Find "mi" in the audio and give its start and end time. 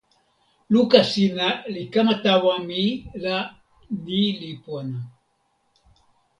2.67-2.83